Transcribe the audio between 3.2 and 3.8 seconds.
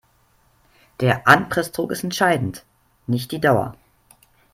die Dauer.